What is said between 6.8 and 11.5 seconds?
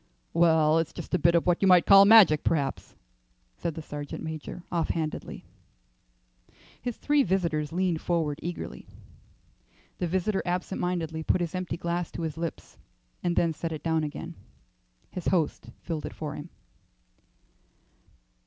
His three listeners leaned forward eagerly. The visitor absent mindedly put